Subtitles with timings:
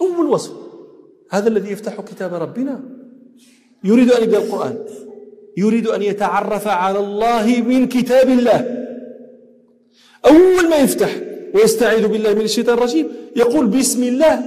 [0.00, 0.52] أول وصف
[1.30, 2.80] هذا الذي يفتح كتاب ربنا.
[3.84, 4.78] يريد أن يقرأ القرآن.
[5.56, 8.86] يريد أن يتعرف على الله من كتاب الله.
[10.26, 11.16] أول ما يفتح
[11.54, 14.44] ويستعيذ بالله من الشيطان الرجيم يقول بسم الله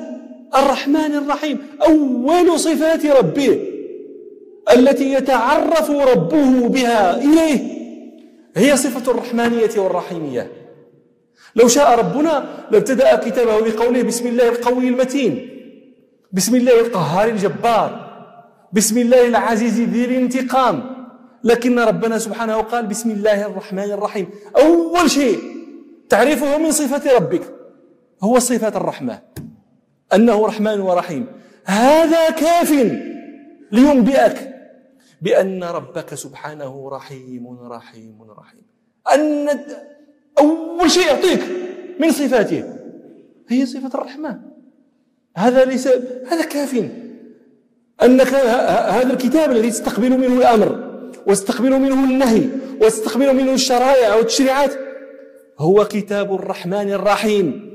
[0.56, 1.58] الرحمن الرحيم.
[1.82, 3.60] أول صفات ربه
[4.74, 7.60] التي يتعرف ربه بها إليه
[8.56, 10.63] هي صفة الرحمانية والرحيمية.
[11.56, 15.50] لو شاء ربنا لابتدأ كتابه بقوله بسم الله القوي المتين
[16.32, 17.90] بسم الله القهار الجبار
[18.74, 20.94] بسم الله العزيز ذي الانتقام.
[21.44, 24.30] لكن ربنا سبحانه قال بسم الله الرحمن الرحيم.
[24.58, 25.40] أول شيء
[26.10, 27.42] تعرفه من صفة ربك
[28.24, 29.22] هو صفة الرحمة
[30.14, 31.26] أنه رحمن ورحيم.
[31.66, 32.72] هذا كاف
[33.72, 34.50] لينبئك
[35.22, 38.66] بأن ربك سبحانه رحيم رحيم رحيم.
[39.14, 39.50] أن
[40.80, 41.42] أول شيء يعطيك
[42.00, 42.64] من صفاته.
[43.48, 44.42] هي صفة الرحمة
[45.38, 45.88] هذا ليس
[46.28, 46.84] هذا كاف.
[48.04, 50.94] أنك هذا الكتاب الذي تستقبل منه الأمر
[51.28, 52.42] وتستقبل منه النهي
[52.82, 54.74] وتستقبل منه الشرائع والتشريعات
[55.60, 57.74] هو كتاب الرحمن الرحيم.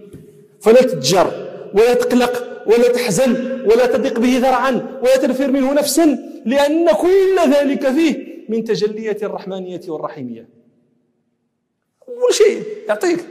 [0.61, 1.33] فلا تتجر
[1.75, 7.91] ولا تقلق ولا تحزن ولا تضيق به ذرعا ولا تنفر منه نفسا لأن كل ذلك
[7.91, 10.58] فيه من تجلية الرحمانية والرحيمية.
[12.09, 13.25] أول شيء يعطيك.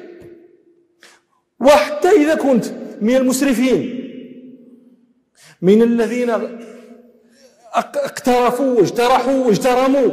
[1.59, 2.65] وحتى إذا كنت
[3.01, 4.03] من المسرفين
[5.61, 6.29] من الذين
[7.73, 10.09] اقترفوا واجترحوا واجترموا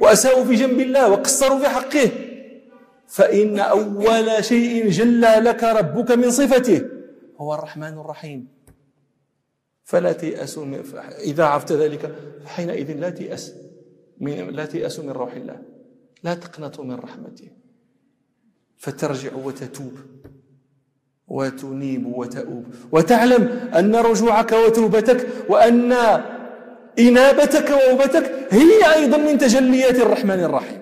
[0.00, 2.10] وأساءوا في جنب الله وقصروا في حقه
[3.08, 6.82] فإن أول شيء جلى لك ربك من صفته
[7.38, 8.48] هو الرحمن الرحيم.
[9.84, 10.66] فلا تيأسوا
[11.18, 12.14] إذا عرفت ذلك
[12.46, 13.54] حينئذ لا تيأس
[14.20, 15.62] من لا تيأسوا من روح الله.
[16.22, 17.48] لا تقنطوا من رحمته.
[18.82, 19.94] فترجع وتتوب.
[21.28, 22.64] وتنيب وتؤوب.
[22.92, 23.42] وتعلم
[23.78, 25.92] أن رجوعك وتوبتك وأن
[26.98, 30.80] إنابتك وأوبتك هي أيضا من تجليات الرحمن الرحيم.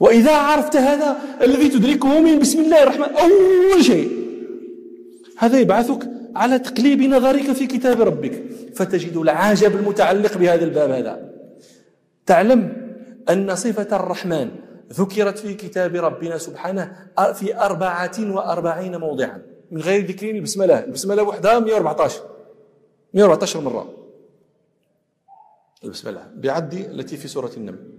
[0.00, 4.10] وإذا عرفت هذا الذي تدركه من بسم الله الرحمن أول شيء
[5.38, 6.02] هذا يبعثك
[6.36, 8.42] على تقليب نظرك في كتاب ربك.
[8.74, 11.14] فتجد العجب المتعلق بهذا الباب هذا.
[12.26, 12.60] تعلم
[13.30, 14.48] أن صفة الرحمن
[14.92, 19.42] ذكرت في كتاب ربنا سبحانه في أربعة وأربعين موضعا.
[19.70, 22.22] من غير ذكر البسملة البسملة وحدها 114
[23.14, 23.94] 114 مرة.
[25.84, 27.90] البسملة بعد التي في سورة النمل.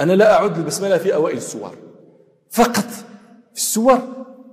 [0.00, 1.76] أنا لا أعد البسملة في أوائل السور.
[2.50, 2.86] فقط
[3.54, 3.98] في السور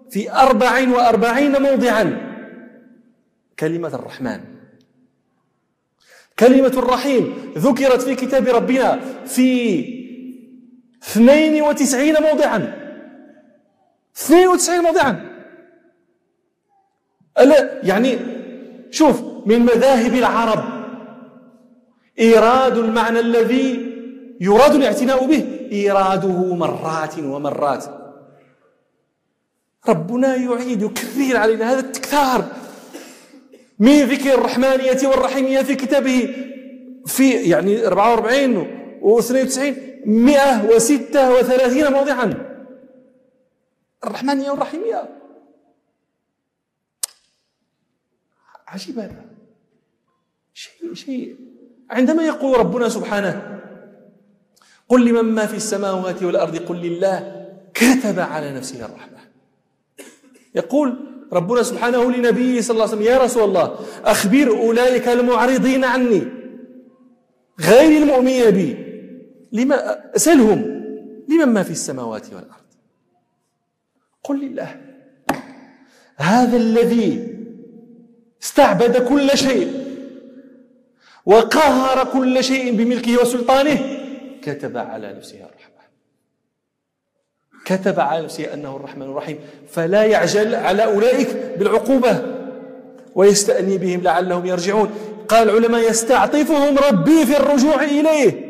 [0.10, 2.30] في أربع وأربعين موضعا.
[3.60, 4.42] كلمة الرحمن.
[6.40, 7.54] كلمة الرحيم.
[7.58, 9.99] ذكرت في كتاب ربنا في
[11.02, 12.74] 92 موضعا.
[14.16, 15.30] 92 موضعا.
[17.40, 18.18] ألا يعني
[18.92, 20.64] شوف من مذاهب العرب
[22.20, 23.90] إيراد المعنى الذي
[24.42, 25.46] يراد الاعتناء به.
[25.72, 27.86] إيراده مرات ومرات.
[29.88, 32.46] ربنا يعيد يكثر علينا هذا التكثار.
[33.80, 36.36] من ذكر الرحمانية والرحيمية في كتابه
[37.06, 38.68] في يعني 44
[39.02, 42.34] و 92 136 موضعا.
[44.04, 45.10] الرحمانية والرحيمية.
[48.68, 49.26] عجيب هذا.
[50.54, 51.36] شيء شيء.
[51.90, 53.60] عندما يقول ربنا سبحانه
[54.90, 59.20] قل لمن ما في السماوات والأرض قل لله كتب على نفسه الرحمة.
[60.56, 66.22] يقول ربنا سبحانه لنبيه صلى الله عليه وسلم يا رسول الله أخبر أولئك المعرضين عني
[67.60, 68.89] غير المؤمنين بي.
[69.52, 70.60] لما أسألهم
[71.30, 72.70] لمن ما في السماوات والأرض؟
[74.24, 74.82] قل لله.
[76.18, 77.38] هذا الذي
[78.44, 79.86] استعبد كل شيء
[81.26, 84.00] وقهر كل شيء بملكه وسلطانه
[84.42, 85.80] كتب على نفسه الرحمة.
[87.66, 89.40] كتب على نفسه أنه الرحمن الرحيم.
[89.70, 92.26] فلا يعجل على أولئك بالعقوبة
[93.16, 94.90] ويستأني بهم لعلهم يرجعون.
[95.28, 98.49] قال العلماء يستعطفهم ربي في الرجوع إليه.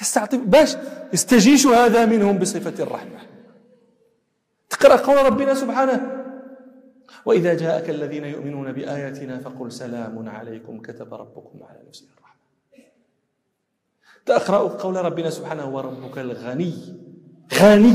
[0.00, 0.76] يستعطف باش
[1.12, 3.18] يستجيش هذا منهم بصفة الرحمة.
[4.70, 6.24] تقرأ قول ربنا سبحانه
[7.24, 12.38] وإذا جاءك الذين يؤمنون بآياتنا فقل سلام عليكم كتب ربكم على نفسه الرحمة.
[14.26, 16.74] تقرأ قول ربنا سبحانه وربك الغني.
[17.54, 17.94] غني.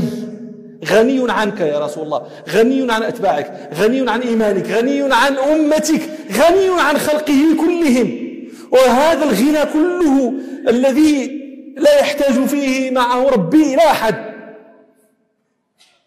[0.84, 2.30] غني عنك يا رسول الله.
[2.48, 3.70] غني عن أتباعك.
[3.74, 4.66] غني عن إيمانك.
[4.66, 6.02] غني عن أمتك.
[6.32, 8.24] غني عن خلقه كلهم.
[8.72, 10.34] وهذا الغنى كله
[10.68, 11.43] الذي
[11.76, 14.34] لا يحتاج فيه معه ربي إلى أحد.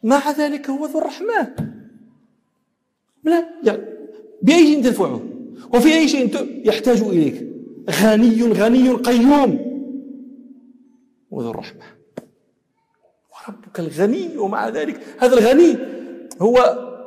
[0.03, 1.55] مع ذلك هو ذو الرحمة.
[3.23, 3.81] لا يعني
[4.41, 5.21] بأي شيء تنفعه
[5.73, 7.47] وفي أي شيء يحتاج إليك.
[7.89, 9.67] غني غني قيوم.
[11.31, 11.83] وذو الرحمة.
[13.31, 15.01] وربك الغني ومع ذلك.
[15.19, 15.77] هذا الغني
[16.41, 16.57] هو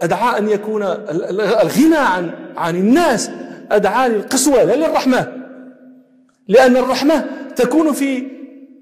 [0.03, 3.31] أدعى أن يكون الغنى عن عن الناس.
[3.71, 5.33] أدعى للقسوة لا للرحمة.
[6.49, 8.40] لأن الرحمة تكون في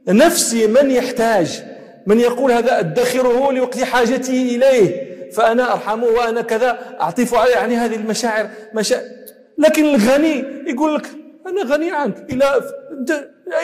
[0.08, 1.64] نفس من يحتاج
[2.06, 7.96] من يقول هذا أدخره لوقت حاجتي إليه فأنا أرحمه وأنا كذا أعطف عليه يعني هذه
[7.96, 9.02] المشاعر مشاعر
[9.58, 11.06] لكن الغني يقول لك
[11.46, 12.60] أنا غني عنك إلى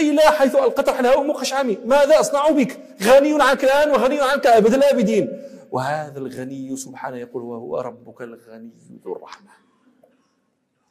[0.01, 4.75] إلى حيث ألقت رحلها أمك خشعمي ماذا أصنع بك؟ غني عنك الآن وغني عنك أبد
[4.75, 5.43] الآبدين.
[5.71, 8.71] وهذا الغني سبحانه يقول وهو ربك الغني
[9.05, 9.51] ذو الرحمة.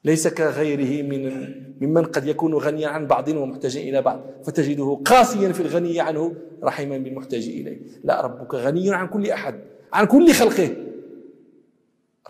[0.03, 5.59] ليس كغيره من ممن قد يكون غنيا عن بعض ومحتاجا إلى بعض فتجده قاسيا في
[5.59, 7.79] الغني عنه رحيما بالمحتاج إليه.
[8.03, 9.59] لا ربك غني عن كل أحد
[9.93, 10.75] عن كل خلقه.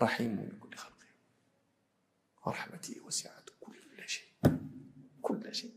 [0.02, 1.06] رحيم بكل خلقه.
[2.46, 3.74] ورحمته وسعت كل
[4.06, 4.28] شيء
[5.22, 5.70] كل شيء.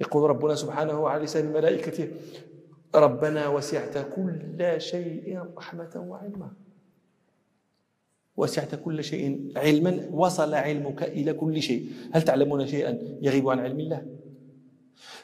[0.00, 2.08] يقول ربنا سبحانه على لسان ملائكته
[2.94, 6.52] ربنا وسعت كل شيء رحمة وعلما.
[8.36, 11.86] وسعت كل شيء علما وصل علمك إلى كل شيء.
[12.12, 14.02] هل تعلمون شيئا يغيب عن علم الله؟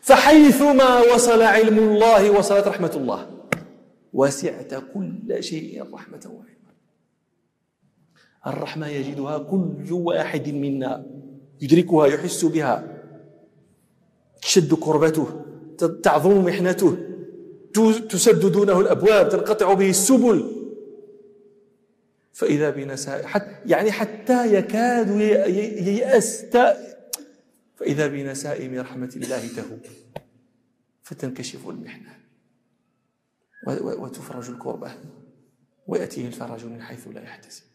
[0.00, 3.26] فحيثما وصل علم الله وصلت رحمة الله.
[4.12, 6.72] وسعت كل شيء رحمة وعلما.
[8.46, 11.06] الرحمة يجدها كل واحد منا
[11.60, 13.02] يدركها يحس بها.
[14.42, 15.26] تشد كربته
[16.02, 16.96] تعظم محنته.
[18.08, 20.59] تسد دونه الأبواب تنقطع به السبل.
[22.32, 25.10] فإذا بنساء حتى يعني حتى يكاد
[25.86, 26.42] ييأس
[27.76, 29.80] فإذا بنسائم رحمة الله تهب
[31.02, 32.20] فتنكشف المحنة.
[33.66, 34.94] وتفرج الكربة.
[35.86, 37.69] ويأتيه الفرج من حيث لا يحتسب.